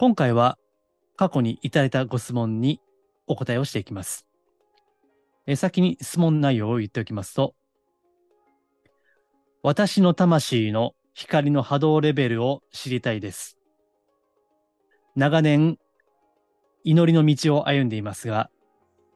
[0.00, 0.56] 今回は
[1.14, 2.80] 過去にいただいたご質問に
[3.26, 4.26] お答えをしていきます。
[5.46, 7.54] え先に質問内容を言っておきますと、
[9.62, 13.58] 私の魂の光の波動レベルを知りたいです。
[15.16, 15.76] 長年、
[16.82, 18.48] 祈りの道を歩んでいますが、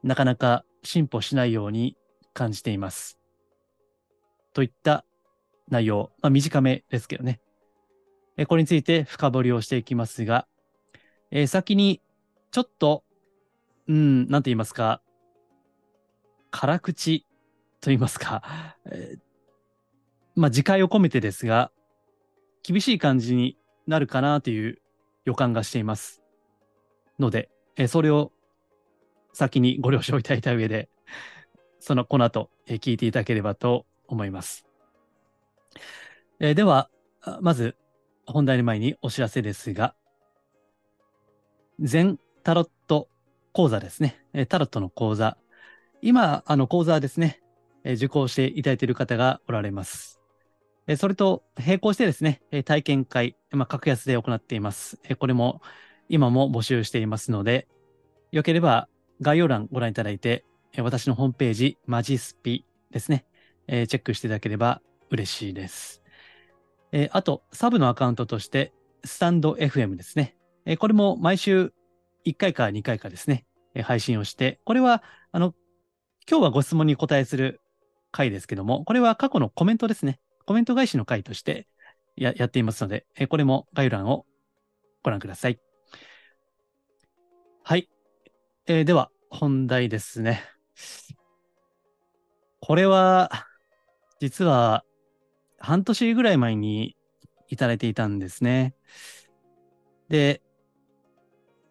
[0.02, 1.96] なかなか進歩しないように
[2.34, 3.18] 感じています。
[4.52, 5.06] といった
[5.70, 7.40] 内容、まあ、短めですけどね。
[8.48, 10.46] これについて深掘りをしていきますが、
[11.34, 12.00] えー先に
[12.52, 13.02] ちょっと、
[13.88, 15.02] うん、なんて言いますか、
[16.52, 17.26] 辛口
[17.80, 19.18] と言いますか、えー
[20.36, 21.72] まあ、自戒を込めてですが、
[22.62, 24.78] 厳しい感じになるかなという
[25.24, 26.22] 予感がしています。
[27.18, 28.30] ので、えーそれを
[29.32, 30.88] 先にご了承いただいた上で、
[31.80, 34.64] その、この後、えー聞いていただければと思います。
[36.38, 36.90] えーでは、
[37.40, 37.76] まず、
[38.24, 39.96] 本題の前にお知らせですが、
[41.80, 43.08] 全タロット
[43.52, 44.20] 講座ですね。
[44.48, 45.36] タロットの講座。
[46.02, 47.40] 今、あの講座ですね、
[47.84, 50.20] 受講していただいている方がおられます。
[50.98, 54.98] それと並行してですね、体験会、まあ、格安で行っています。
[55.18, 55.62] これも
[56.08, 57.66] 今も募集していますので、
[58.32, 58.88] よければ
[59.20, 60.44] 概要欄ご覧いただいて、
[60.76, 63.24] 私のホームページ、マジスピですね、
[63.66, 66.02] チェックしていただければ嬉しいです。
[67.10, 68.72] あと、サブのアカウントとして、
[69.04, 70.36] スタンド FM ですね。
[70.66, 71.72] えこれも毎週
[72.24, 75.02] 1回か2回かですね、え配信をして、これは、
[75.32, 75.54] あの、
[76.28, 77.60] 今日はご質問に答えする
[78.10, 80.20] 回ですけども、これは過去のコメントですね。
[80.46, 81.66] コメント返しの回として
[82.16, 84.24] ややっていますので、えこれも概要欄を
[85.02, 85.58] ご覧ください。
[87.62, 87.88] はい。
[88.66, 90.42] えーでは、本題ですね。
[92.60, 93.30] これは、
[94.20, 94.84] 実は、
[95.58, 96.96] 半年ぐらい前に
[97.48, 98.74] いただいていたんですね。
[100.08, 100.42] で、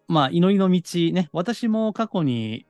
[0.08, 0.82] まあ、祈りの道
[1.12, 2.66] ね、私も過去に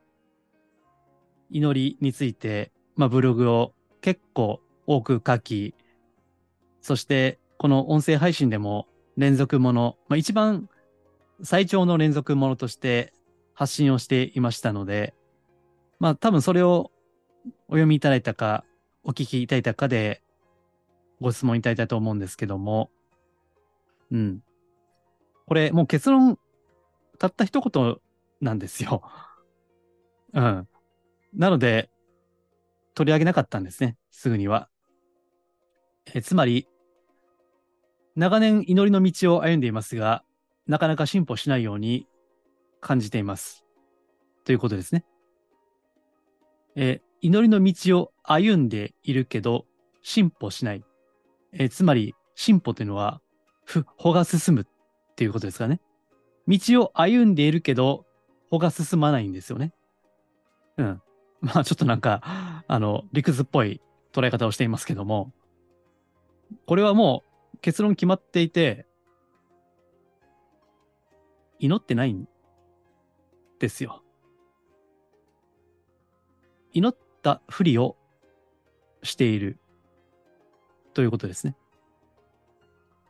[1.50, 5.75] 祈りについて、まあ、ブログを結構多く書き、
[6.81, 8.87] そして、この音声配信でも
[9.17, 10.69] 連続もの、まあ、一番
[11.43, 13.12] 最長の連続ものとして
[13.55, 15.15] 発信をしていましたので、
[15.99, 16.91] まあ、多分それを
[17.69, 18.65] お読みいただいたか、
[19.03, 20.23] お聞きいただいたかで、
[21.21, 22.91] ご質問いただいたと思うんですけども、
[24.11, 24.43] うん。
[25.47, 26.39] これ、もう結論、
[27.19, 27.97] たった一言
[28.41, 29.02] なんですよ。
[30.34, 30.69] うん。
[31.34, 31.91] なので、
[32.94, 34.69] 取り上げなかったんですね、すぐには。
[36.12, 36.69] えつまり、
[38.16, 40.25] 長年祈りの道を歩んでいますが、
[40.66, 42.06] なかなか進歩しないように
[42.80, 43.64] 感じています。
[44.44, 45.04] ということですね。
[46.76, 49.66] え祈りの道を歩んでいるけど、
[50.02, 50.84] 進歩しない。
[51.52, 53.20] えつまり、進歩というのは、
[53.96, 54.64] 歩が進むっ
[55.16, 55.81] ていうことですかね。
[56.49, 58.06] 道を歩んでいるけど、
[58.50, 59.72] 歩が進まないんですよね。
[60.77, 61.03] うん。
[61.41, 63.81] まあ、ちょっとなんか、あの、理屈っぽい
[64.12, 65.32] 捉え方をしていますけども、
[66.66, 67.22] これはも
[67.55, 68.87] う結論決まっていて、
[71.59, 72.28] 祈ってないん
[73.59, 74.03] ですよ。
[76.72, 77.97] 祈ったふりを
[79.03, 79.59] している
[80.93, 81.56] ということですね。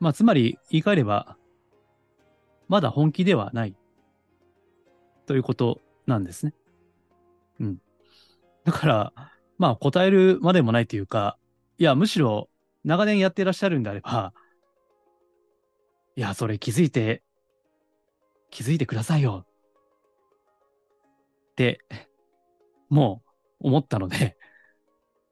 [0.01, 1.37] まあ、つまり言い換えれば、
[2.69, 3.75] まだ本気ではない
[5.27, 6.55] ということなんですね。
[7.61, 7.79] うん。
[8.65, 9.13] だから、
[9.59, 11.39] まあ答えるまでもないというか、
[11.79, 12.49] いや、むしろ
[12.85, 14.33] 長年やってらっしゃるんであれば、
[16.17, 17.23] いや、それ気づいて、
[18.51, 19.45] 気づいてくださいよ。
[21.53, 21.81] って、
[22.89, 23.23] も
[23.61, 24.37] う思ったので、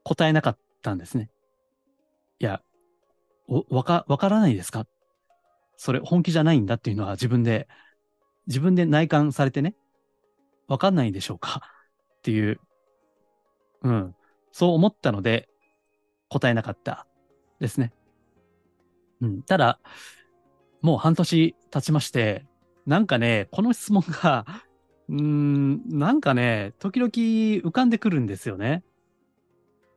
[0.04, 1.30] 答えなかったんですね。
[2.40, 2.62] いや、
[3.70, 4.86] わか、わからないですか？
[5.76, 7.68] それ本気じゃないんだっていうのは自分で、
[8.46, 9.74] 自分で内観されてね、
[10.68, 11.62] わかんないんでしょうか？
[12.18, 12.60] っていう、
[13.82, 14.14] うん、
[14.52, 15.48] そう思ったので
[16.28, 17.06] 答えなかった
[17.60, 17.92] ですね。
[19.20, 19.80] うん、ただ、
[20.80, 22.46] もう半年経ちまして、
[22.86, 24.44] なんかね、この質問が、
[25.08, 28.82] うーん、なんかね、時々浮かんでくるんですよね。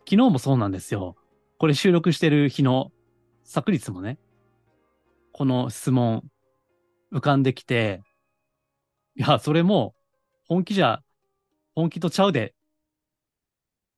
[0.07, 1.16] 昨日もそうなんですよ。
[1.57, 2.92] これ収録してる日の
[3.44, 4.19] 昨日もね、
[5.38, 6.24] この質問
[7.14, 8.02] 浮かんできて、
[9.18, 9.94] いや、それも
[10.48, 11.02] 本気じゃ、
[11.76, 12.54] 本気とちゃうで、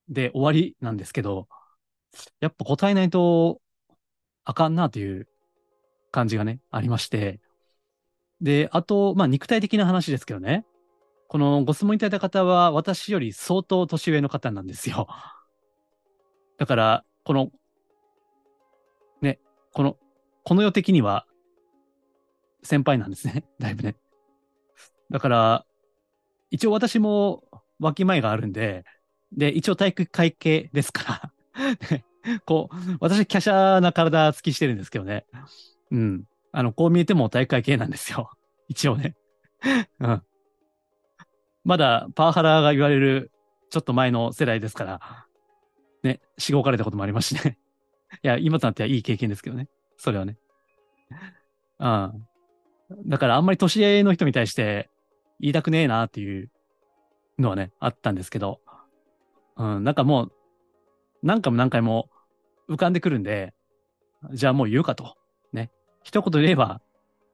[0.08, 1.46] で終わりなんですけど、
[2.40, 3.60] やっぱ答えないと
[4.44, 5.28] あかんなという
[6.10, 7.40] 感じがね、ありまして。
[8.40, 10.66] で、あと、まあ肉体的な話ですけどね。
[11.28, 15.06] このご質問いただいた方は私より相当年上の方なんですよ。
[16.58, 17.52] だから、この、
[19.22, 19.38] ね、
[19.72, 19.96] この、
[20.42, 21.27] この世的には
[22.68, 23.44] 先輩なんですね。
[23.58, 23.96] だいぶね。
[25.10, 25.66] だから、
[26.50, 27.44] 一応私も
[27.80, 28.84] わきまえがあるんで、
[29.32, 35.26] で、一応体育会系ですから こう、私、華奢な体つきしてるんですけどね。
[35.90, 36.24] うん。
[36.52, 38.30] あの、こう見えても体育会系なんですよ。
[38.68, 39.16] 一応ね。
[40.00, 40.22] うん。
[41.64, 43.30] まだパワハラが言われる
[43.70, 45.26] ちょっと前の世代ですから、
[46.02, 47.58] ね、しごかれたこともありますしね。
[48.22, 49.68] いや、今となってはいい経験ですけどね。
[49.96, 50.38] それはね。
[51.78, 52.27] うん。
[53.06, 54.88] だからあんまり年上の人に対して
[55.40, 56.50] 言いたくねえなっていう
[57.38, 58.60] のはね、あったんですけど、
[59.56, 60.32] うん、なんかもう、
[61.22, 62.08] 何回も何回も
[62.68, 63.54] 浮かんでくるんで、
[64.32, 65.16] じゃあもう言うかと。
[65.52, 65.70] ね。
[66.02, 66.80] 一言言えば、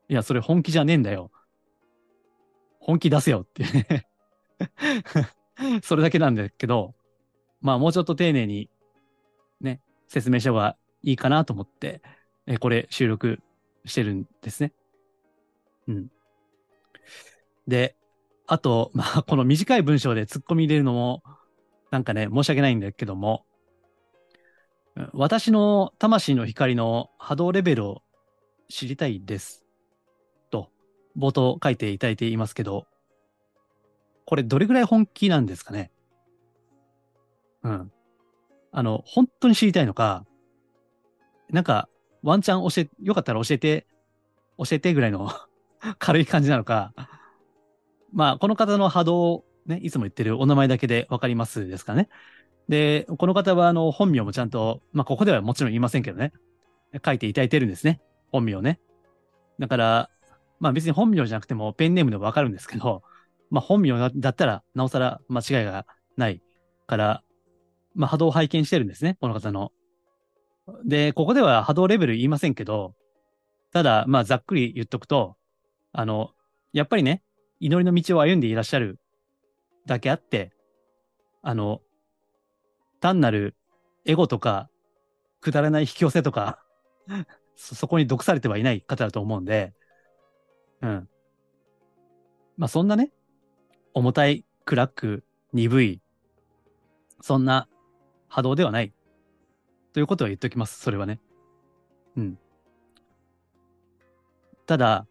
[0.09, 1.31] いや、それ本気じゃねえんだよ。
[2.79, 4.07] 本気出せよっていうね
[5.83, 6.95] それだけなんだけど、
[7.63, 8.69] まあもうちょっと丁寧に
[9.61, 12.03] ね、説明した方がいいかなと思って、
[12.47, 13.41] えこれ収録
[13.87, 14.73] してるんですね。
[15.89, 16.09] うん。
[17.67, 17.97] で、
[18.47, 21.23] あと、 まあこの短い文章で突っ込み入れるのも、
[21.91, 23.47] なんかね、申し訳ないんだけども、
[25.13, 28.03] 私の魂の光の波動レベルを
[28.69, 29.65] 知りたいです。
[30.51, 30.71] と、
[31.17, 32.87] 冒頭書いていただいていますけど、
[34.27, 35.91] これどれぐらい本気なんですかね
[37.63, 37.93] うん。
[38.73, 40.25] あの、本当に知りたいのか、
[41.51, 41.89] なんか、
[42.23, 43.87] ワンチャン教え、よかったら教えて、
[44.59, 45.31] 教えてぐらいの
[45.99, 46.93] 軽い感じなのか、
[48.13, 52.09] まあ、この方の波動、ね、いつも言ってるお名前だけでわかりますですかね。
[52.69, 56.33] で、この方は、あの、本名もちゃんと、まあ、ここではもちろん言いませんけどね、
[57.05, 58.01] 書いていただいてるんですね。
[58.33, 58.81] 本名ね。
[59.59, 60.11] だから、
[60.61, 63.03] まあ別に本名じゃなくてもペンネームでもわかるんですけど、
[63.51, 65.87] まあ本名だったらなおさら間違いが
[66.17, 66.43] ない
[66.87, 67.23] から、
[67.95, 69.73] まあ波動を拝見してるんですね、この方の。
[70.85, 72.95] で、ここでは波動レベル言いませんけど、
[73.73, 75.37] ただ、まあざっくり言っとくと、
[75.95, 76.33] あの、
[76.73, 77.23] やっぱりね、
[77.61, 78.99] 祈りの道を歩んでいらっしゃる
[79.87, 80.53] だけあって、
[81.41, 81.81] あの、
[83.01, 83.55] 単なる
[84.05, 84.69] エゴとか、
[85.41, 86.59] くだらない引き寄せとか
[87.55, 89.73] そ、そこに毒されてはいない方だと思うんで、
[90.83, 91.09] うん。
[92.57, 93.13] まあそんなね、
[93.93, 96.01] 重たい、暗く、鈍い、
[97.21, 97.69] そんな
[98.29, 98.93] 波動ではない。
[99.93, 100.81] ということは言っておきます。
[100.81, 101.21] それはね。
[102.17, 102.39] うん。
[104.67, 105.07] ただ、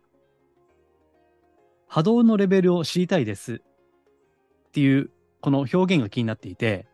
[1.94, 3.62] 波動のレベルを知りたいです
[4.68, 5.12] っていう
[5.42, 6.88] この表現が気になっていて、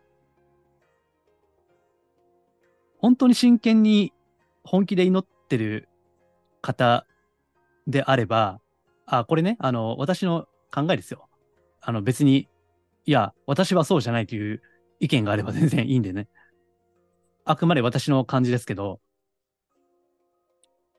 [2.98, 4.12] 本当に真剣に
[4.62, 5.88] 本気で祈ってる
[6.60, 7.06] 方
[7.86, 8.60] であれば、
[9.06, 11.30] あ、これね、あの、私の考えですよ。
[11.80, 12.50] あの、別に、
[13.06, 14.60] いや、私はそうじゃないという
[14.98, 16.28] 意見があれば全然いいんでね。
[17.46, 19.00] あくまで私の感じですけど、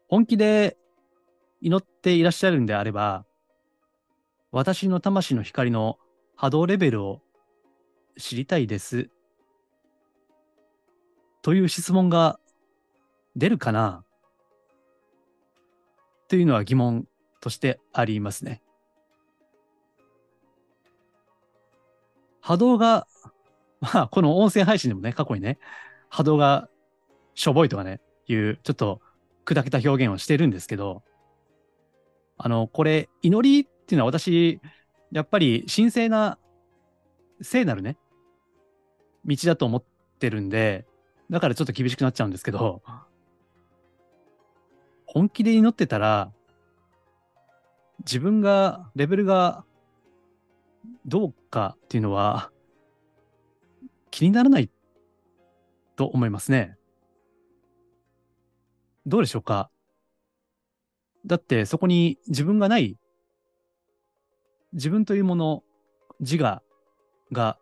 [0.08, 0.76] 本気で
[1.62, 3.28] 祈っていらっしゃるんであれば、
[4.52, 5.98] 私の魂の光の
[6.36, 7.22] 波動レベルを
[8.18, 9.10] 知りたいです。
[11.42, 12.38] という質問が
[13.36, 14.04] 出るかな？
[16.28, 17.08] というのは疑問
[17.40, 18.62] としてありますね。
[22.42, 23.08] 波動が、
[23.80, 25.60] まあ、この音声配信でもね、過去にね、
[26.10, 26.70] 波動が
[27.36, 29.02] しょぼいとかね、いう、ちょっと
[29.46, 31.04] 砕けた表現をしてるんですけど、
[32.38, 34.62] あの、これ、祈りっていうのは私、
[35.12, 36.40] やっぱり神聖な、
[37.42, 37.98] 聖なるね、
[39.26, 39.84] 道だと思っ
[40.18, 40.86] てるんで、
[41.30, 42.82] だからちょっと厳しくなっちゃうんですけど、
[45.06, 46.32] 本気で祈ってたら、
[48.00, 49.66] 自分が、レベルが
[51.06, 52.50] どうかっていうのは
[54.10, 54.70] 気にならない
[55.98, 56.78] と思いますね。
[59.06, 59.70] どうでしょうか
[61.26, 62.98] だってそこに自分がない、
[64.74, 65.64] 自分というもの、
[66.20, 66.62] 自我
[67.32, 67.58] が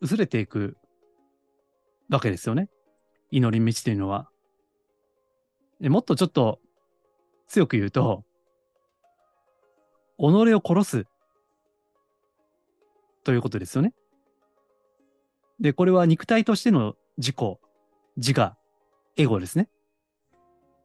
[0.00, 0.76] 薄れていく
[2.08, 2.68] わけですよね。
[3.30, 4.28] 祈り道というのは。
[5.80, 6.60] もっとちょっと
[7.46, 8.24] 強く言うと、
[10.18, 11.06] 己を殺す
[13.22, 13.94] ということですよね。
[15.60, 17.36] で、これは肉体としての自己、
[18.16, 18.56] 自我、
[19.16, 19.68] エゴですね。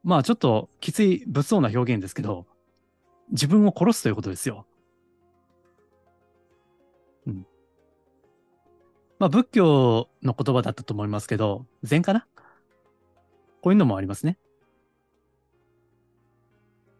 [0.04, 2.46] まあちょっときつい物騒な表現ですけど、
[3.32, 4.68] 自分を殺すということですよ。
[9.24, 12.27] まあ、仏教の言葉だったと思いますけど、禅かな？
[13.62, 14.38] こういうのもありますね。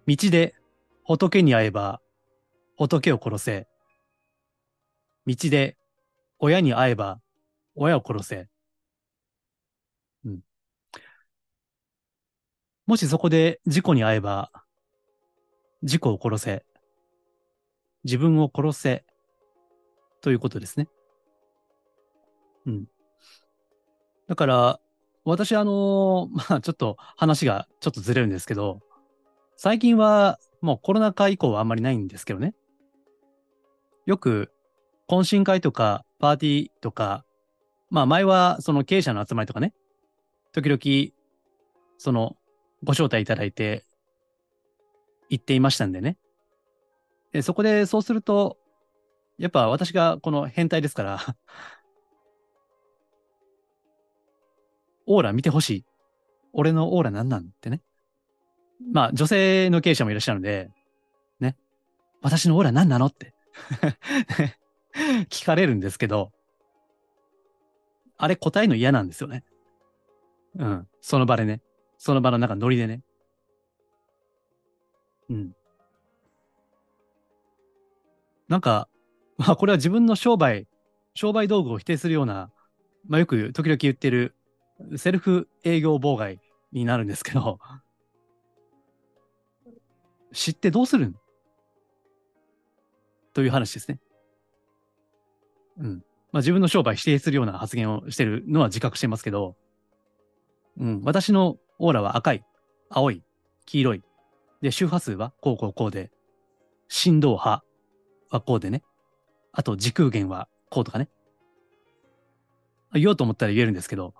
[0.08, 0.56] 道で
[1.04, 2.00] 仏に会えば
[2.78, 3.68] 仏を殺せ。
[5.28, 5.76] 道で
[6.40, 7.20] 親に会えば
[7.76, 8.48] 親を殺せ。
[10.24, 10.40] うん。
[12.86, 14.50] もしそこで事故に遭えば、
[15.84, 16.66] 事故を殺せ。
[18.06, 19.04] 自分を殺せ。
[20.22, 20.88] ということですね。
[22.66, 22.86] うん。
[24.28, 24.80] だから、
[25.26, 28.82] 私、あの まあ、ちょっと話がちょっとずれるんですけど、
[29.56, 32.54] 最近はもうコロナ禍以降はあんまりないんですけどね。
[34.06, 34.52] よく
[35.08, 37.26] 懇親会とかパーティーとか、
[37.90, 39.74] まあ前はその経営者の集まりとかね、
[40.52, 41.14] 時々
[41.98, 42.36] その
[42.84, 43.86] ご招待いただいて
[45.30, 46.18] 行っていましたんでね。
[47.32, 48.58] でそこでそうすると、
[49.38, 51.36] やっぱ私がこの変態ですから
[55.06, 55.86] オーラ見てほしい。
[56.54, 57.44] 俺のオーラ何なん？
[57.44, 57.82] ってね。
[58.92, 60.70] まあ女性の経営者もいらっしゃるんで、
[61.40, 61.56] ね。
[62.22, 63.08] 私のオーラ何なの？
[63.08, 63.34] って
[65.30, 66.32] 聞かれるんですけど、
[68.18, 69.44] あれ答えの嫌なんですよね。
[70.58, 70.88] うん。
[71.02, 71.62] その場でね。
[71.98, 73.02] その場の中ノリでね。
[75.30, 75.56] うん。
[78.48, 78.88] なんか、
[79.38, 80.68] まあこれは自分の商売、
[81.16, 82.52] 商売道具を否定するような、
[83.08, 84.36] まあよく時々言ってる
[84.98, 86.40] セルフ営業妨害
[86.72, 87.60] になるんですけど、
[90.32, 91.16] 知ってどうするん？
[93.34, 94.00] という話ですね。
[95.78, 96.04] うん。
[96.32, 99.56] まあ自分の商売否定するような発言をしてるのは自覚してますけど、
[100.80, 101.02] うん。
[101.04, 102.44] 私のオーラは赤い、
[102.90, 103.24] 青い、
[103.66, 104.04] 黄色い。
[104.62, 106.12] で、周波数はこうこうこうで、
[106.88, 107.64] 振動波
[108.30, 108.84] はこうでね。
[109.52, 111.10] あと時空弦はこうとかね。
[112.94, 114.16] 言おうと思ったら言えるんですけど、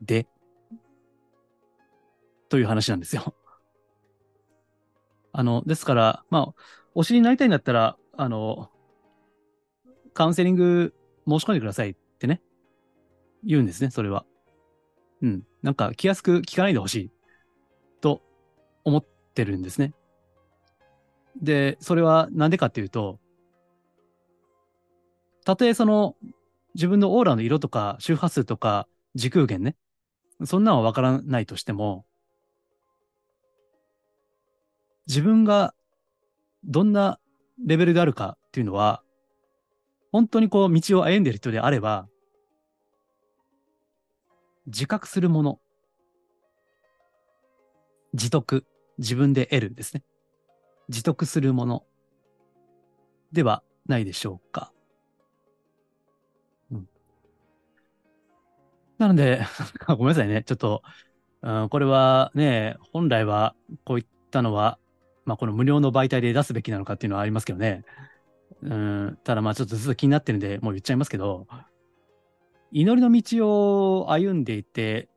[0.00, 0.26] で、
[2.48, 3.34] という話なんですよ。
[5.32, 6.54] あの、ですから、まあ、
[6.94, 8.70] お知りになりたいんだったら、あの、
[10.12, 10.94] カウンセリング
[11.28, 12.42] 申し込んでくださいってね、
[13.44, 14.24] 言うんですね、それは。
[15.22, 15.46] うん。
[15.62, 17.10] なんか気安く聞かないでほしい
[18.00, 18.22] と
[18.84, 19.04] 思っ
[19.34, 19.94] てるんですね。
[21.40, 23.20] で、それはなんでかっていうと、
[25.44, 26.16] たとえその
[26.74, 29.76] 自分のオーラの色とか周波数とか時空弦ね、
[30.44, 32.04] そんなんはわからないとしても、
[35.06, 35.74] 自分が
[36.64, 37.18] どんな
[37.64, 39.02] レベルであるかっていうのは、
[40.12, 42.08] 本当にこう道を歩んでいる人であれば、
[44.66, 45.60] 自覚するもの、
[48.12, 48.64] 自得、
[48.98, 50.02] 自分で得るですね。
[50.88, 51.84] 自得するもの
[53.32, 54.72] ではないでしょうか。
[59.00, 59.40] なので、
[59.88, 60.42] ごめんなさいね。
[60.42, 60.82] ちょっと、
[61.40, 64.78] うん、これはね、本来はこういったのは、
[65.24, 67.82] まあ、この無料の媒体で出すべきなのかっていうのはありますけどね。
[68.62, 71.46] うん、ただまあちょっとずっと気になってるんで、もう言っちゃいますけど、
[72.72, 75.08] 祈りの道を歩んでいて、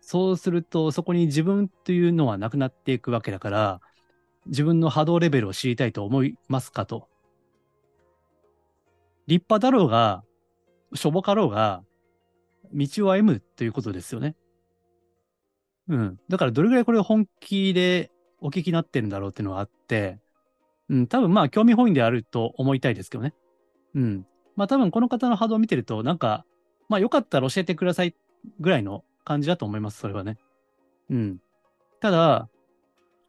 [0.00, 3.80] そうするとそこに自分というのはなくなっていくわけだから、
[4.46, 7.08] 自分の波動レベルを知りたいと思いますかと。
[9.26, 10.24] 立派だろうが、
[10.94, 11.84] しょぼかろうが、
[12.72, 14.36] 道を歩むということですよね。
[15.88, 16.20] うん。
[16.28, 20.18] だからどれぐらいこれを本気でお聞きになってるんだろうっていうのがあって、
[20.88, 23.34] うん、多分まあ興味本位であると思いたいですけどね。
[23.94, 24.26] うん。
[24.56, 26.44] まあ多分この方の波動を見てると、なんか、
[26.88, 28.14] まあよかったら教えてください
[28.60, 30.38] ぐらいの感じだと思います、それはね。
[31.10, 31.40] うん。
[32.00, 32.48] ただ、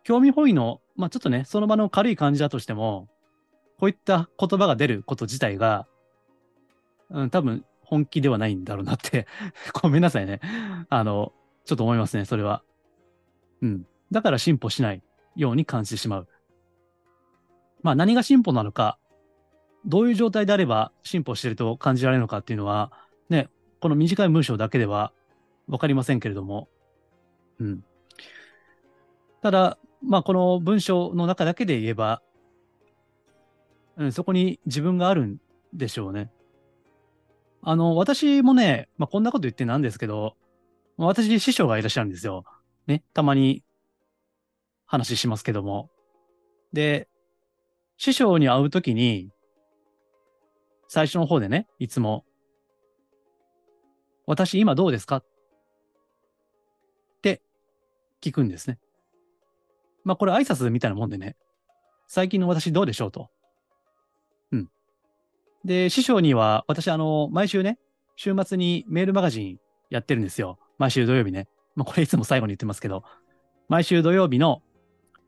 [0.04, 3.08] 興味本位の、まあちょっとね、その場の軽い感じだとしても、
[3.80, 5.88] こういった言葉が出ること自体が、
[7.10, 9.28] うん、多分本気ではないんだろうなって
[9.84, 10.40] ごめんなさいね。
[10.90, 11.34] あの、
[11.66, 12.64] ちょっと思いますね、それは。
[13.62, 13.86] うん。
[14.12, 15.04] だから進歩しない
[15.36, 16.28] ように感じてしまう。
[17.84, 18.98] まあ何が進歩なのか、
[19.86, 22.94] どういう状態であれば進歩してると感じられるのかっていうのは、
[23.30, 23.50] ね、
[23.82, 25.12] この短い文章だけでは
[25.68, 26.70] わかりませんけれども、
[27.60, 27.84] うん。
[29.42, 32.22] ただ、まあこの文章の中だけで言えば、
[33.98, 35.38] うん、そこに自分があるん
[35.74, 36.32] でしょうね。
[37.64, 40.36] あの、私もね、まあこんなこと言ってなんですけど、
[40.98, 42.44] 私師匠がいらっしゃるんですよ。
[42.88, 43.64] ね、たまに
[44.86, 45.90] 話しますけども。
[46.74, 47.08] で、
[47.98, 49.30] 師匠に会うときに、
[50.88, 52.26] 最初の方でね、いつも、
[54.26, 55.18] 私今どうですか？
[55.18, 55.26] っ
[57.22, 57.42] て
[58.22, 58.80] 聞くんですね。
[60.04, 61.36] まあこれ挨拶みたいなもんでね、
[62.08, 63.30] 最近の私どうでしょうと。
[65.66, 67.78] で、師匠には、私あの、毎週ね、
[68.16, 70.58] 週末にメールマガジンやってるんですよ。
[70.78, 71.48] 毎週土曜日ね。
[71.76, 73.04] まあこれいつも最後に言ってますけど、
[73.68, 74.62] 毎週土曜日の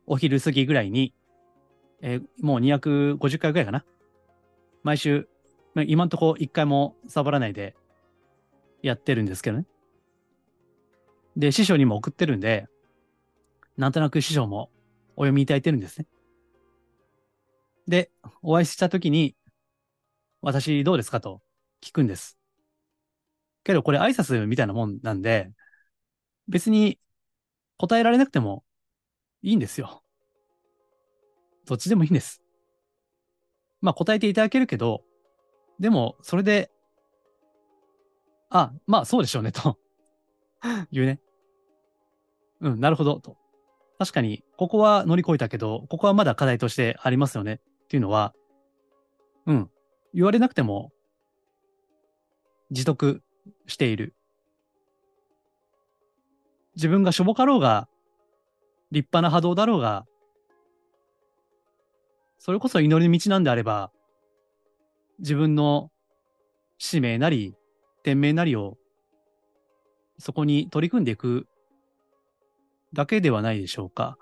[0.06, 1.14] お昼過ぎぐらいに、
[2.02, 3.86] えー、もう250回ぐらいかな。
[4.84, 5.28] 毎週、
[5.74, 7.76] まあ今んとこ一回もサボらないで
[8.82, 9.66] やってるんですけどね。
[11.38, 12.68] で、師匠にも送ってるんで、
[13.78, 14.70] なんとなく師匠も
[15.16, 16.08] お読みいただいてるんですね。
[17.88, 18.12] で、
[18.42, 19.36] お会いしたときに、
[20.44, 21.22] 私どうですか？
[21.22, 21.42] と
[21.82, 22.38] 聞くんです。
[23.64, 25.50] けどこれ挨拶みたいなもんなんで、
[26.50, 27.00] 別に
[27.78, 28.66] 答えられなくても
[29.42, 30.04] いいんですよ。
[31.66, 32.44] どっちでもいいんです。
[33.80, 35.04] まあ答えていただけるけど、
[35.80, 36.70] でもそれで、
[38.50, 39.78] あ、まあそうでしょうねと
[40.92, 41.22] 言うね。
[42.60, 43.38] うん、なるほどと。
[43.98, 48.34] 確かに、ここは乗り越えたけど、ここはまだ課題としてありますよねっていうのは、
[49.46, 49.70] うん、
[50.14, 50.92] 言われなくても
[52.70, 53.22] 自得
[53.68, 54.16] している。
[56.76, 57.88] 自分がしょぼかろうが、
[58.92, 60.06] 立派な波動だろうが、
[62.40, 63.92] それこそ祈りの道なんであれば、
[65.20, 65.92] 自分の
[66.78, 67.56] 使命なり、
[68.04, 68.78] 天命なりを、
[70.18, 71.48] そこに取り組んでいく
[72.94, 74.18] だけではないでしょうか。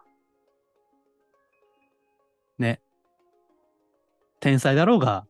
[2.60, 2.82] ね。
[4.40, 5.26] 天才だろうが、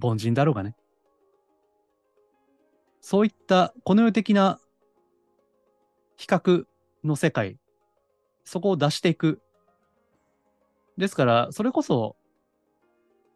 [0.00, 0.76] 凡人だろうがね。
[3.00, 4.58] そういったこの世的な
[6.16, 6.64] 比較
[7.04, 7.58] の世界、
[8.44, 9.42] そこを出していく。
[10.96, 12.16] ですから、それこそ、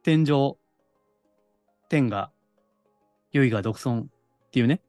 [0.03, 0.59] 天上、
[1.89, 2.31] 天が、
[3.33, 4.11] 良いが独尊
[4.47, 4.81] っていうね。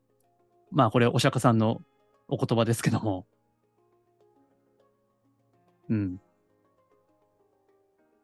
[0.71, 1.81] まあこれお釈迦さんの
[2.29, 3.25] お言葉ですけども。
[5.89, 6.21] うん。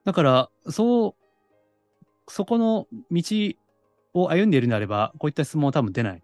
[0.05, 1.24] だから、そう、
[2.27, 3.23] そこの道
[4.13, 6.23] を歩んでいるなれば、こういった質問は多分出ない。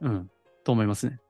[0.00, 0.30] うん、
[0.64, 1.20] と思いますね。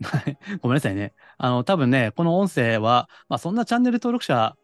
[0.60, 1.14] ごめんなさいね。
[1.38, 4.56] あの、多分ね、この音声は、まあそんなチャンネル登録者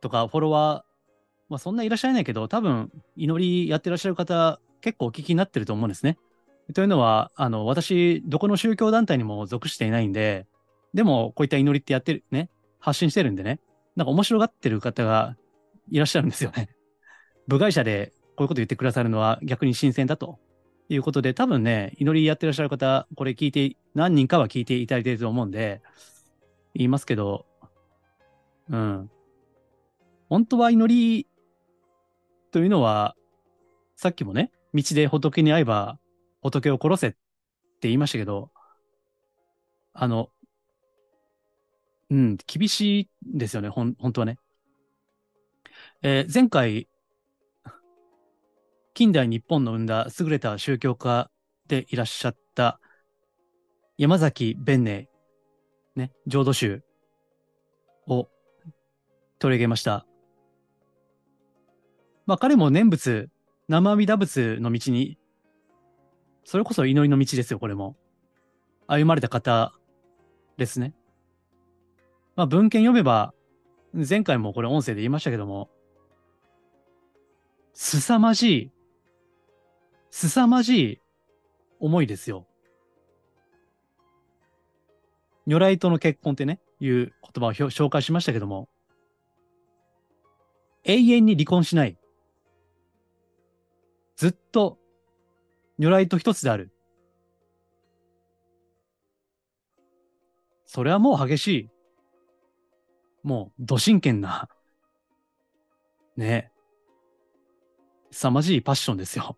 [0.00, 1.12] とかフォロワー、
[1.48, 6.18] まあそんないらっしゃらないけど、多分祈りやってらっしゃる方、結構お聞きになってると思うんですね。
[6.74, 10.46] というのは、あの、私、どこの宗教団体にも属していないんで、
[10.94, 13.60] でも、こういった祈りってやってる、ね、発信してるんでね、
[13.96, 15.36] なんか面白がってる方が
[15.90, 16.68] いらっしゃるんですよね。
[17.48, 20.38] 部外者でこういうこと言ってくださるのは逆に新鮮だと
[20.88, 25.82] いうことで、多分ね、祈りやってらっしゃる方、これ聞いて、何人かは聞いていただいていると思うんで、
[26.74, 27.46] 言いますけど、
[28.68, 29.10] うん。
[30.28, 31.26] 本当は祈り
[32.50, 33.16] というのは、
[33.96, 35.98] さっきもね、道で仏に会えば
[36.42, 37.18] 仏を殺せって
[37.82, 38.50] 言いましたけど、
[39.92, 40.30] あの、
[42.10, 44.38] うん、厳しいんですよね、ほん、本当はね。
[46.04, 46.88] えー、前回、
[48.92, 51.30] 近代日本の生んだ優れた宗教家
[51.68, 52.80] でいらっしゃった
[53.98, 55.08] 山崎弁寧、
[55.94, 56.82] ね、浄土宗
[58.08, 58.28] を
[59.38, 60.04] 取り上げました。
[62.26, 63.30] まあ彼も念仏、
[63.68, 65.18] 生阿弥陀仏の道に、
[66.42, 67.94] それこそ祈りの道ですよ、これも。
[68.88, 69.72] 歩まれた方
[70.56, 70.94] ですね。
[72.34, 73.32] まあ文献読めば、
[73.94, 75.70] 前回もこれ音声で言いましたけども、
[77.74, 78.72] 凄まじい
[80.10, 81.00] 凄まじい
[81.80, 82.46] 思いですよ。
[85.46, 88.68] 如来との結婚ってね、いう言葉を紹介しましたけども、
[90.84, 91.96] 永遠に離婚しない。
[94.16, 94.78] ずっと
[95.78, 96.70] 如来と一つである。
[100.66, 101.70] それはもう激しい。
[103.24, 104.48] もう、ど真剣な、
[106.16, 106.51] ね、
[108.12, 109.36] 凄まじいパッションですよ。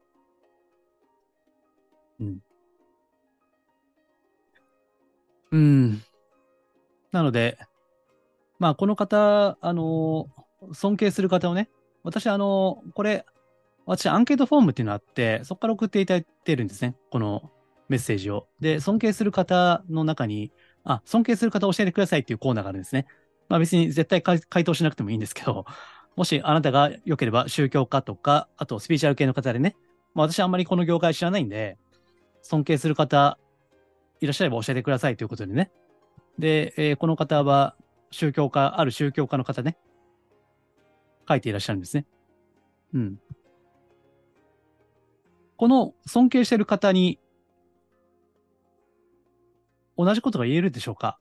[2.20, 2.38] うん。
[5.52, 6.02] うん。
[7.12, 7.58] なので、
[8.58, 10.28] まあ、この方、あの
[10.72, 11.70] 尊敬する方をね、
[12.02, 13.24] 私、あのこれ、
[13.86, 16.96] 私、アンケートフォームっていうのがあって、そこから送っていただいてるんですね。
[17.10, 17.50] この
[17.88, 18.48] メッセージを。
[18.60, 20.52] で、尊敬する方の中に、
[20.84, 23.06] あ、尊敬する方教えてくださいっていうコーナーがあるんですね。
[23.48, 25.64] まあ別に絶対回答しなくてもいいんですけど、
[26.16, 29.76] もしあなたが良ければ宗教家とか、あとスピーチャル系の方でね、
[30.14, 31.76] まあ私あんまりこの業界知らないんで、
[32.42, 33.38] 尊敬する方
[34.20, 35.72] いらっしゃれば教えてくださいということでね。
[36.38, 37.76] で、えー、この方は
[38.10, 39.76] 宗教家、ある宗教家の方ね、
[41.28, 42.06] 書いていらっしゃるんですね。
[42.92, 43.18] うん。
[45.56, 47.18] この尊敬している方に、
[49.96, 51.18] 同じことが言えるでしょうか？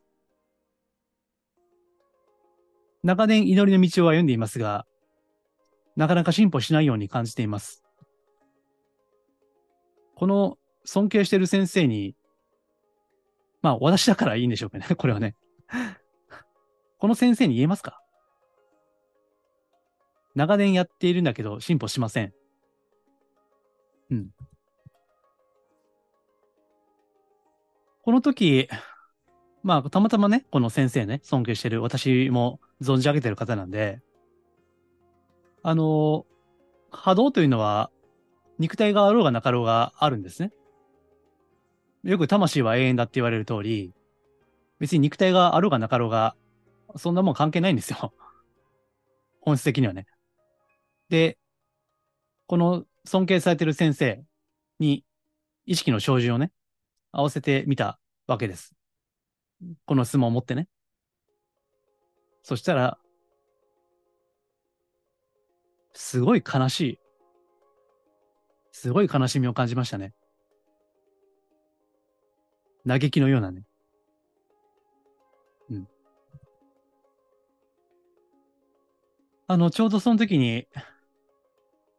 [3.04, 4.86] 長年祈りの道を歩んでいますが、
[5.96, 7.84] なかなか進歩しないように感じています。
[10.16, 12.16] この尊敬している先生に、
[13.62, 15.36] まあ私だからいいんでしょうかね、 これはね。
[16.98, 18.00] この先生に言えますか？
[20.36, 22.34] 長年やっているんだけど進歩しません。
[24.12, 24.30] うん。
[28.02, 28.68] この時、
[29.62, 34.02] まあ、たまたまね、この先生ね、尊敬してる、私も存じ上げてる方なんで、
[35.62, 36.26] あの、
[36.92, 37.90] 波動というのは、
[38.60, 40.52] 肉体があろうがなかろうがあるんですね。
[42.04, 43.94] よく魂は永遠だって言われる通り、
[44.80, 46.36] 別に肉体があろうがなかろうが、
[46.98, 48.14] そんなもん関係ないんですよ。
[49.42, 50.06] 本質的にはね。
[51.10, 51.38] で、
[52.48, 54.24] この尊敬されてる先生
[54.80, 55.06] に
[55.66, 56.52] 意識の照準をね、
[57.12, 58.76] 合わせてみたわけです。
[59.86, 60.68] この質問を持ってね。
[62.44, 62.98] そしたら、
[65.94, 67.00] すごい悲しい。
[68.72, 70.14] すごい悲しみを感じましたね。
[72.86, 73.64] 嘆きのようなね。
[75.70, 75.88] うん。
[79.48, 80.68] あの、ちょうどその時に、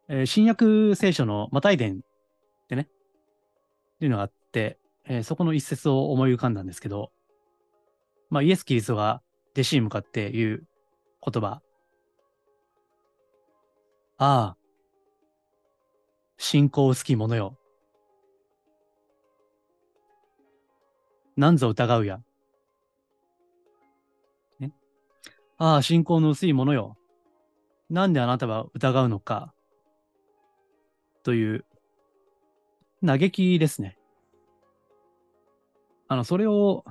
[0.09, 2.85] えー、新約聖書のマタイ伝ってね、っ
[3.97, 7.11] ていうのがあって、えー、そこの一節を思い浮かんだんですけど、
[8.29, 9.23] まあ、イエス・キリストが
[9.55, 10.67] 弟子に向かって言う
[11.25, 11.61] 言葉。
[14.17, 14.57] ああ、
[16.37, 17.57] 信仰薄き者よ。
[21.37, 22.19] なんぞ疑うや。
[24.59, 24.73] ね、
[25.57, 26.97] ああ、信仰の薄い者よ。
[27.89, 29.53] なんであなたは疑うのか。
[31.23, 31.65] という、
[33.05, 33.97] 嘆きですね。
[36.07, 36.83] あの、それを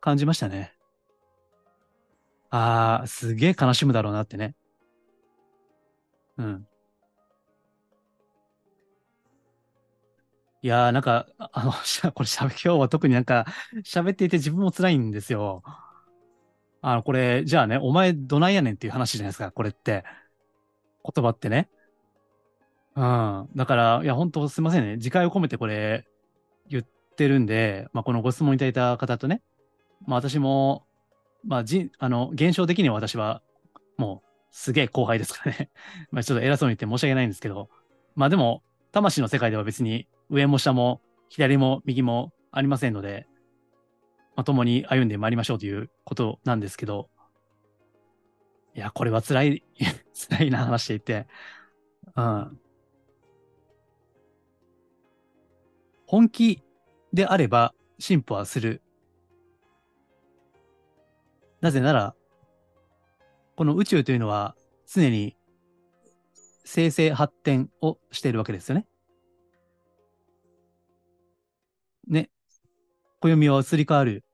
[0.00, 0.74] 感じましたね。
[2.50, 4.54] ああ、すげえ悲しむだろうなってね。
[6.36, 6.66] うん。
[10.62, 11.72] いやー、なんか、あの、
[12.12, 13.46] これしゃべ、今日は特になんか、
[13.84, 15.62] 喋っていて自分も辛いんですよ。
[16.82, 20.04] あの、これ、じゃあね、お前どないやねんっていう話じゃないですか、これって。
[21.04, 21.70] 言葉ってね。
[22.96, 23.48] うん。
[23.54, 24.98] だから、いや、本当すいませんね。
[25.00, 26.06] 次回を込めてこれ、
[26.66, 26.84] 言っ
[27.16, 29.42] てるんで、まあ、このご質問いただいた方とね、
[30.06, 30.86] まあ、私も、
[31.44, 33.42] まあ、じ、あの、現象的には私は、
[33.96, 35.70] もう、すげえ後輩ですからね。
[36.10, 37.68] まあ、ちょっと偉そうに言って申し訳ないんですけど、
[38.14, 43.28] まあでも、魂の世界では別に上も下も左も右もありませんので、
[44.34, 47.08] まあ、共に歩んでまいりましょうということなんですけど、
[48.74, 49.64] いや、これは辛い、
[50.30, 51.26] 辛いな話していて、
[52.16, 52.60] うん。
[56.06, 56.62] 本気
[57.12, 58.82] であれば進歩はする。
[61.60, 62.14] なぜなら、
[63.56, 65.36] この宇宙というのは常に
[66.64, 68.86] 生成発展をしているわけですよね。
[72.08, 72.30] ね。
[73.20, 74.24] 暦は移り変わる。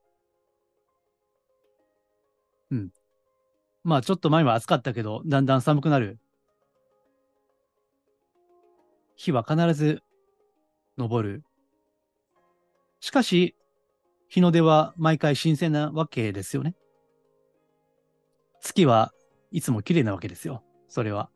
[2.71, 2.91] うん。
[3.83, 6.19] まあちょっと前は暑かったけど、だんだん寒くなる。
[9.17, 10.03] 日は必ず
[10.99, 11.43] 昇る。
[13.01, 13.57] しかし、
[14.29, 16.75] 日の出は毎回新鮮なわけですよね。
[18.67, 19.13] 月は
[19.51, 20.63] いつも綺麗なわけですよ。
[20.89, 21.31] それは。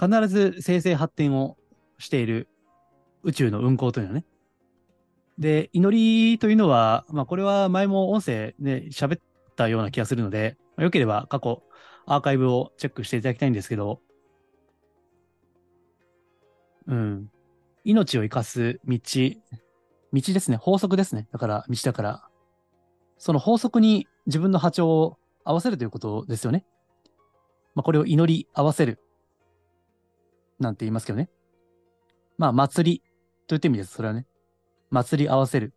[0.00, 1.56] 必ず生成発展を
[1.98, 2.48] している
[3.22, 4.24] 宇宙の運行というのはね。
[5.38, 9.20] で、祈りというのは、まあこれは前も音声で喋っ
[9.56, 11.62] たような気がするので、まあ、よければ過去
[12.06, 14.00] アーカイブをチェックしていただきたいんですけど、
[16.86, 17.30] うん。
[17.84, 18.98] 命を生かす道、
[20.12, 20.56] 道ですね。
[20.56, 21.28] 法則ですね。
[21.32, 22.28] だから、道だから。
[23.18, 26.64] その法則に自分の波長を合わせるということですよね。
[27.74, 29.00] まあ、これを祈り合わせる。
[30.58, 31.28] なんて言いますけどね。
[32.38, 33.02] まあ、祭り
[33.46, 33.94] といった意味です。
[33.94, 34.26] それはね。
[34.90, 35.74] 祭り合わせる。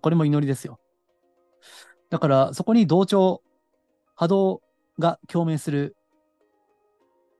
[0.00, 0.78] これも祈りですよ。
[2.10, 3.42] だから、そこに同調、
[4.14, 4.62] 波動
[4.98, 5.96] が共鳴する。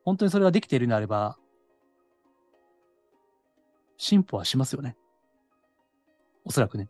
[0.05, 1.38] 本当にそれができているのであれば、
[3.97, 4.97] 進歩はしますよね。
[6.45, 6.88] おそらくね。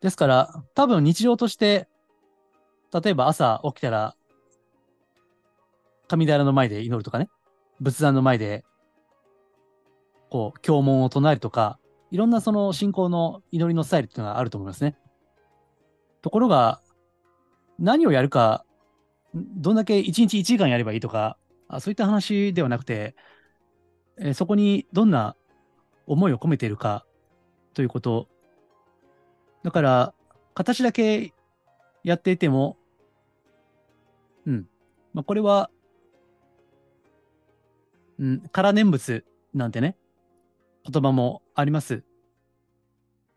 [0.00, 1.88] ですから、多分日常として、
[2.92, 4.16] 例えば朝起きたら、
[6.08, 7.28] 神寺の前で祈るとかね、
[7.80, 8.64] 仏壇の前で、
[10.30, 11.78] こう、経文を唱えるとか、
[12.10, 14.96] いろんなその信仰の祈りのスタイルっていうのがあると思いますね。
[16.22, 16.80] ところが、
[17.78, 18.64] 何をやるか、
[19.34, 21.36] どんだけ1日1時間やればいいとか、
[21.68, 23.14] あそういった話ではなくて、
[24.18, 25.36] え、そこにどんな
[26.06, 27.06] 思いを込めているか
[27.74, 28.28] ということ。
[29.62, 30.14] だから、
[30.54, 31.32] 形だけ
[32.02, 32.76] やっていても、
[34.46, 34.68] うん。
[35.12, 35.70] まあ、これは、
[38.18, 39.96] うん、空念仏なんてね、
[40.90, 42.04] 言葉もあります。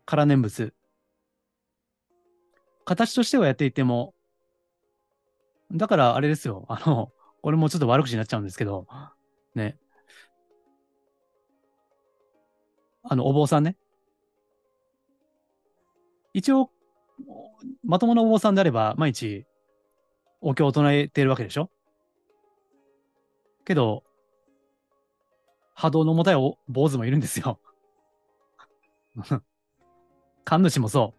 [0.06, 0.74] 空念仏。
[2.84, 4.14] 形としてはやっていても、
[5.72, 6.66] だからあれですよ。
[6.68, 7.10] あの、
[7.42, 8.86] これもちょっと悪口になっちゃうんですけど、
[9.54, 9.78] ね。
[13.02, 13.76] あの、お坊さんね。
[16.34, 16.70] 一応、
[17.84, 19.46] まともなお坊さんであれば、毎日、
[20.40, 21.70] お経を唱えているわけでしょ？
[23.64, 24.04] けど、
[25.74, 27.58] 波動の重たいお坊主もいるんですよ。
[30.44, 31.14] 神主もそ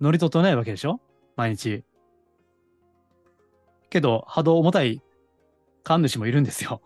[0.00, 0.04] う。
[0.04, 1.00] ノリと唱えるわけでしょ？
[1.36, 1.84] 毎日。
[3.90, 5.00] けど、波動重たい
[5.84, 6.82] 神主もいるんですよ。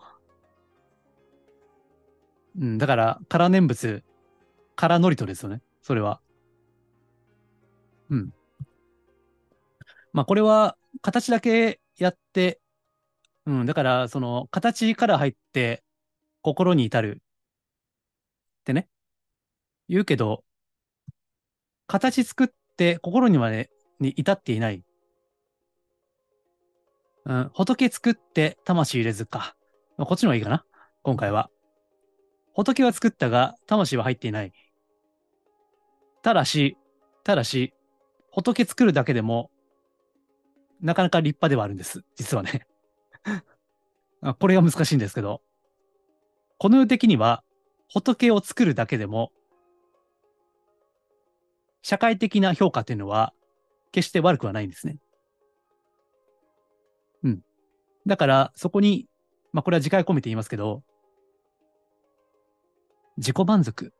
[2.59, 4.03] うん、だから、空念仏、
[4.75, 5.61] 空ノリとですよね。
[5.81, 6.21] それは。
[8.09, 8.33] うん。
[10.13, 12.59] まあ、これは、形だけやって、
[13.45, 15.83] うん、だから、その、形から入って、
[16.41, 17.21] 心に至る。
[18.61, 18.89] ってね。
[19.87, 20.43] 言うけど、
[21.87, 24.83] 形作って心にまでに至っていない。
[27.25, 29.55] うん、仏作って魂入れずか。
[29.97, 30.65] まあこっちの方がいいかな。
[31.03, 31.49] 今回は。
[32.53, 34.51] 仏は作ったが、魂は入っていない。
[36.21, 36.77] ただし、
[37.23, 37.73] ただし、
[38.37, 39.49] 仏作るだけでも、
[40.79, 42.03] なかなか立派ではあるんです。
[42.15, 42.67] 実はね。
[44.39, 45.41] これが難しいんですけど。
[46.59, 47.43] この世的には、
[47.91, 49.31] 仏を作るだけでも、
[51.81, 53.33] 社会的な評価っていうのは、
[53.91, 54.99] 決して悪くはないんですね。
[57.23, 57.43] うん。
[58.05, 59.07] だから、そこに、
[59.51, 60.83] まあ、これは次回込めて言いますけど、
[63.17, 63.93] 自己満足。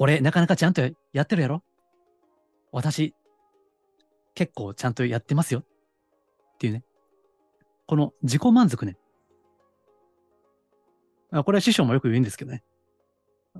[0.00, 0.80] 俺、なかなかちゃんと
[1.12, 1.62] やってるやろ？
[2.72, 3.14] 私、
[4.34, 5.60] 結構ちゃんとやってますよ。
[5.60, 5.64] っ
[6.58, 6.84] ていうね。
[7.86, 8.96] この自己満足ね。
[11.44, 12.64] これは師匠もよく言うんですけどね。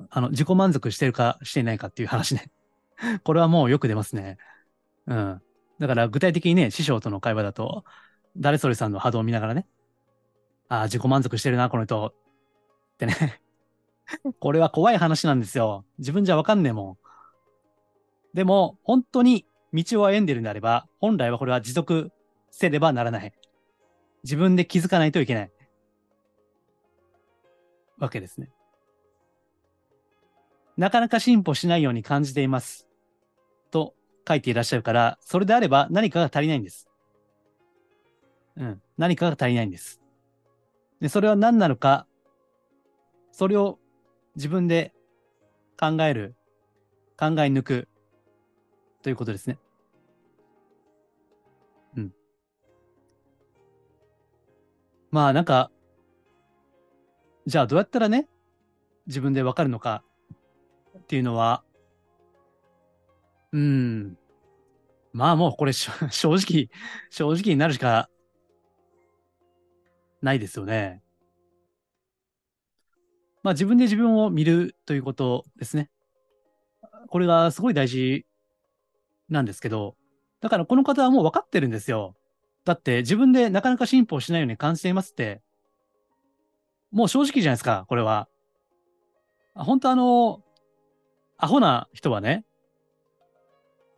[0.08, 2.50] あの、自己満足してるかしていないかっていう話ね。
[3.22, 4.38] これはもうよく出ますね。
[5.06, 5.42] うん。
[5.78, 7.84] だから具体的にね、師匠との会話だと、
[8.38, 9.66] 誰それさんの波動を見ながらね、
[10.68, 12.14] ああ、自己満足してるな、この人。
[12.94, 13.42] ってね。
[14.40, 15.84] これは怖い話なんですよ。
[15.98, 16.98] 自分じゃわかんねえもん。
[18.34, 22.12] でも、本当に道を歩んでるんであれば、本来はこれは持続
[22.50, 23.32] せればならない。
[24.22, 25.52] 自分で気づかないといけない。
[27.98, 28.50] わけですね。
[30.76, 32.88] なかなか進歩しないように感じています。
[33.70, 33.94] と
[34.26, 36.88] 書いていらっしゃるから、それであれば何かが足りないんです。
[38.56, 38.82] うん。
[38.96, 40.00] 何かが足りないんです。
[41.00, 42.06] で、それは何なのか、
[43.32, 43.79] それを
[44.40, 44.94] 自分で
[45.78, 46.34] 考える、
[47.18, 47.88] 考え抜く、
[49.02, 49.58] ということですね。
[51.94, 52.12] うん。
[55.10, 55.70] まあなんか、
[57.44, 58.28] じゃあどうやったらね、
[59.06, 60.02] 自分でわかるのか
[60.98, 61.62] っていうのは、
[63.52, 64.16] うん。
[65.12, 66.70] まあもうこれ 正直、
[67.10, 68.08] 正直になるしか
[70.22, 71.02] ないですよね。
[73.42, 75.90] まあ自分で自分を見るということですね。
[77.08, 78.26] これがすごい大事
[79.28, 79.96] なんですけど、
[80.40, 82.14] だからこの方はもう分かってるんですよ。
[82.64, 85.42] だって自分でなかなか進歩しないように感じていますって、
[86.90, 88.28] もう正直じゃないですか、これは。
[89.54, 90.42] 本当あの、
[91.36, 92.44] アホな人はね、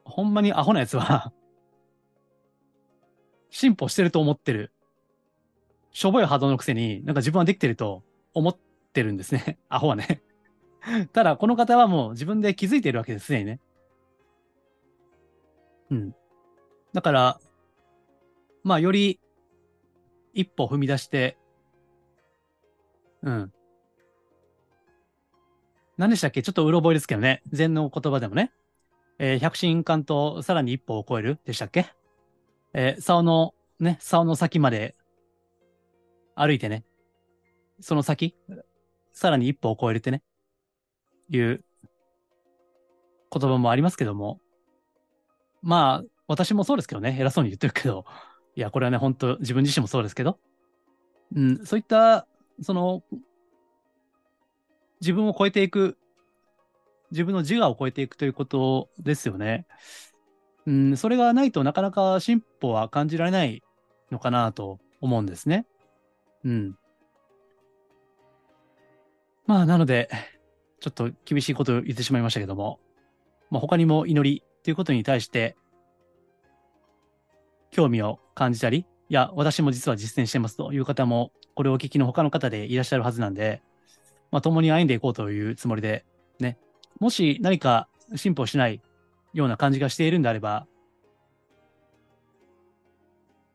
[0.04, 1.32] ほんまにアホなやつは、
[3.50, 4.72] 進歩してると思ってる。
[5.90, 8.02] しょぼい波動のくせに、なんか自分はできてると
[8.32, 8.56] 思っ
[8.92, 9.58] てるんですね。
[9.68, 10.22] アホはね。
[11.12, 13.60] ただ、この方はもう自分で気づいているわけです、すでにね。
[15.90, 16.14] うん。
[16.92, 17.40] だから、
[18.64, 19.20] まあ、より
[20.32, 21.36] 一歩踏み出して、
[23.22, 23.52] うん。
[25.96, 26.42] 何でしたっけ？
[26.42, 27.42] ちょっとうろ覚えですけどね。
[27.52, 28.52] 禅の言葉でもね。
[29.18, 31.86] えー百心観とさらに一歩を超えるでしたっけ？
[32.72, 34.96] えー竿の、ね、竿の先まで
[36.34, 36.84] 歩いてね。
[37.78, 38.34] その先、
[39.12, 40.22] さらに一歩を超えるってね。
[41.28, 41.64] いう
[43.32, 44.40] 言葉もありますけども。
[45.62, 47.16] まあ、私もそうですけどね。
[47.18, 48.04] 偉そうに言ってるけど。
[48.54, 50.38] いや、これはね、本当自分自身もそうですけど。
[51.34, 52.26] うん、そういった、
[52.60, 53.02] その、
[55.00, 55.96] 自分を超えていく、
[57.10, 59.66] 自分の自我を超えていくということですよね。
[60.66, 63.62] うん、それがないとなかなか進歩は感じられない
[64.10, 65.66] のかなと思うんですね。
[66.44, 66.76] うん。
[69.46, 70.08] まあ、なので、
[70.80, 72.80] ちょっと厳しいことを言ってしまいましたけども、
[73.50, 75.56] まあ、他にも祈りということに対して、
[77.70, 83.62] 興味を感じたり、いや、私も実は実践してますという方も、これをお聞きの他の方でいらっしゃるはずなんで、
[84.30, 86.04] まあ、共に歩んでいこうというつもりで、
[86.38, 86.58] ね、
[86.98, 88.80] もし何か進歩しない
[89.34, 90.66] ような感じがしているんであれば、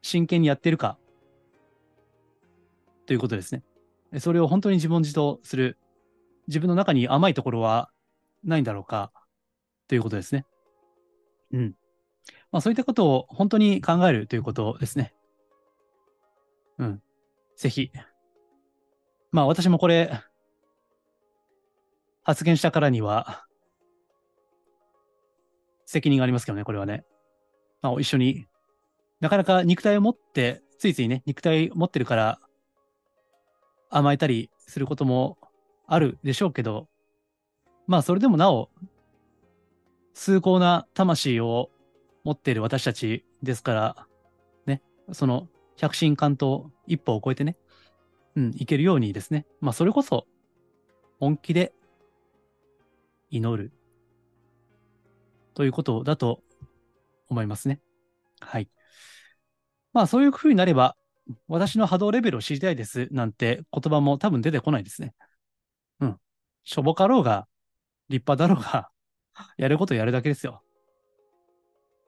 [0.01, 0.97] 真剣にやってるか、
[3.05, 3.63] ということですね。
[4.19, 5.77] それを本当に自問自答する、
[6.47, 7.91] 自分の中に甘いところは
[8.43, 9.11] ないんだろうか、
[9.87, 10.45] ということですね。
[11.51, 11.75] うん。
[12.51, 15.13] まあそういったことを本当に考えるということですね。
[16.77, 17.01] うん。
[17.57, 17.91] ぜひ。
[19.31, 20.21] まあ私もこれ、
[22.23, 23.45] 発言したからには、
[25.85, 27.05] 責任がありますけどね、これはね。
[27.81, 28.47] まあ一緒に、
[29.19, 32.39] なかなか肉体を持って、ついついね、肉体を持ってるから
[33.89, 35.37] 甘えたりすることも
[35.87, 36.87] あるでしょうけど、
[37.87, 38.69] まあそれでもなお、
[40.13, 41.69] 崇高な魂を
[42.23, 44.07] 持っている私たちですから、
[44.65, 45.47] ね、その
[45.77, 47.55] 百神関東一歩を超えてね、
[48.35, 50.25] うん、いけるようにですね、まあそれこそ
[51.19, 51.73] 本気で
[53.29, 53.71] 祈る
[55.53, 56.41] ということだと
[57.29, 57.79] 思いますね。
[58.39, 58.69] はい。
[59.93, 60.95] まあそういう風になれば、
[61.47, 65.13] 私の波動レベルを知りたいですなんて言葉も多分出てこないですね。
[65.99, 66.17] うん。
[66.63, 67.47] しょぼかろうが、
[68.09, 68.89] 立派だろうが、
[69.57, 70.63] やることやるだけですよ。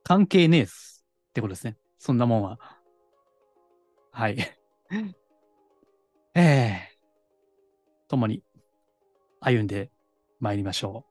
[0.04, 1.06] 関係ねえっす。
[1.30, 1.78] ってことですね。
[1.98, 2.60] そんなもんは。
[4.12, 4.38] はい。
[6.36, 8.44] ええー、共に
[9.40, 9.92] 歩んで
[10.40, 11.10] 参りましょう。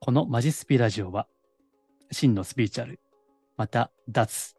[0.00, 1.26] このマジスピラジオは、
[2.10, 3.00] 真のスピーチャル、
[3.56, 4.53] また脱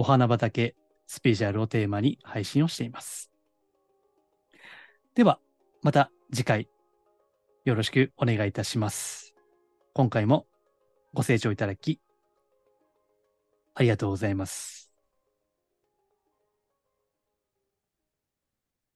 [0.00, 0.76] お花畑
[1.08, 3.32] スペシャルをテーマに配信をしています。
[5.16, 5.40] では、
[5.82, 6.68] また次回
[7.64, 9.34] よろしくお願いいたします。
[9.94, 10.46] 今回も
[11.14, 11.98] ご清聴いただき
[13.74, 14.77] ありがとうございます。